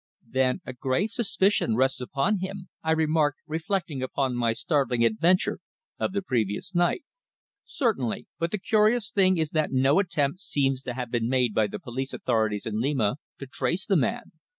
"Then 0.27 0.61
a 0.65 0.73
grave 0.73 1.11
suspicion 1.11 1.75
rests 1.75 2.01
upon 2.01 2.39
him?" 2.39 2.69
I 2.81 2.89
remarked, 2.89 3.37
reflecting 3.45 4.01
upon 4.01 4.35
my 4.35 4.51
startling 4.51 5.05
adventure 5.05 5.59
of 5.99 6.11
the 6.11 6.23
previous 6.23 6.73
night. 6.73 7.03
"Certainly. 7.65 8.25
But 8.39 8.49
the 8.49 8.57
curious 8.57 9.11
thing 9.11 9.37
is 9.37 9.51
that 9.51 9.71
no 9.71 9.99
attempt 9.99 10.39
seems 10.39 10.81
to 10.85 10.95
have 10.95 11.11
been 11.11 11.29
made 11.29 11.53
by 11.53 11.67
the 11.67 11.77
police 11.77 12.13
authorities 12.13 12.65
in 12.65 12.81
Lima 12.81 13.17
to 13.37 13.45
trace 13.45 13.85
the 13.85 13.95
man. 13.95 14.31